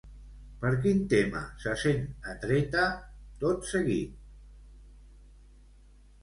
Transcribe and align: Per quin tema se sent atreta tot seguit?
Per 0.61 0.69
quin 0.85 1.01
tema 1.11 1.41
se 1.65 1.75
sent 1.81 1.99
atreta 2.33 2.87
tot 3.45 3.69
seguit? 3.73 4.17